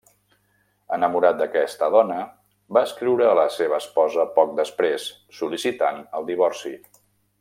[0.95, 2.17] Enamorat d'aquesta dona,
[2.77, 5.07] va escriure a la seva esposa poc després
[5.41, 6.75] sol·licitant el divorci.